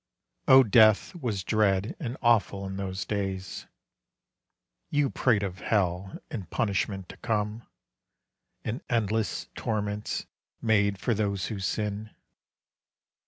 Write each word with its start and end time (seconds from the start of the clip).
O 0.47 0.63
death 0.63 1.13
was 1.13 1.43
dread 1.43 1.95
and 1.99 2.17
awful 2.23 2.65
in 2.65 2.77
those 2.77 3.05
days! 3.05 3.67
You 4.89 5.11
prate 5.11 5.43
of 5.43 5.59
hell 5.59 6.17
and 6.31 6.49
punishment 6.49 7.07
to 7.09 7.17
come, 7.17 7.67
And 8.65 8.81
endless 8.89 9.45
torments 9.53 10.25
made 10.59 10.97
for 10.97 11.13
those 11.13 11.45
who 11.53 11.59
sin. 11.59 12.09